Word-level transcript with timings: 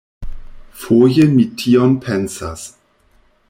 Foje 0.83 1.27
mi 1.35 1.45
tion 1.63 1.95
pensas. 2.07 2.65